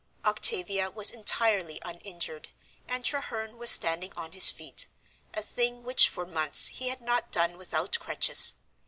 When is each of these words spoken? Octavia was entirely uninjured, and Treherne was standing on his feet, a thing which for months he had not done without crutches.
Octavia 0.25 0.89
was 0.89 1.11
entirely 1.11 1.79
uninjured, 1.83 2.49
and 2.87 3.05
Treherne 3.05 3.59
was 3.59 3.69
standing 3.69 4.11
on 4.13 4.31
his 4.31 4.49
feet, 4.49 4.87
a 5.35 5.43
thing 5.43 5.83
which 5.83 6.09
for 6.09 6.25
months 6.25 6.69
he 6.69 6.87
had 6.87 7.01
not 7.01 7.31
done 7.31 7.55
without 7.55 7.99
crutches. 7.99 8.55